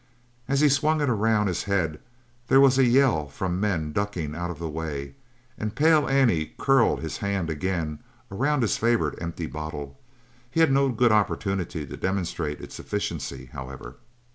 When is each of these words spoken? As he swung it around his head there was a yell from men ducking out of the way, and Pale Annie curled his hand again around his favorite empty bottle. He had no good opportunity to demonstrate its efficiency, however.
As 0.47 0.61
he 0.61 0.67
swung 0.67 0.99
it 0.99 1.11
around 1.11 1.45
his 1.45 1.65
head 1.65 1.99
there 2.47 2.59
was 2.59 2.79
a 2.79 2.85
yell 2.87 3.27
from 3.27 3.59
men 3.59 3.91
ducking 3.93 4.33
out 4.35 4.49
of 4.49 4.57
the 4.57 4.67
way, 4.67 5.13
and 5.59 5.75
Pale 5.75 6.09
Annie 6.09 6.55
curled 6.57 7.01
his 7.03 7.17
hand 7.17 7.51
again 7.51 7.99
around 8.31 8.63
his 8.63 8.77
favorite 8.79 9.21
empty 9.21 9.45
bottle. 9.45 9.99
He 10.49 10.59
had 10.59 10.71
no 10.71 10.89
good 10.89 11.11
opportunity 11.11 11.85
to 11.85 11.97
demonstrate 11.97 12.59
its 12.59 12.79
efficiency, 12.79 13.51
however. 13.53 13.97